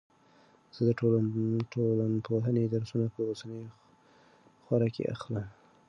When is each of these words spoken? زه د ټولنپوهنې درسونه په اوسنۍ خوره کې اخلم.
زه 0.75 0.81
د 0.87 0.89
ټولنپوهنې 1.75 2.63
درسونه 2.75 3.05
په 3.15 3.19
اوسنۍ 3.29 3.63
خوره 4.63 4.89
کې 4.95 5.03
اخلم. 5.15 5.47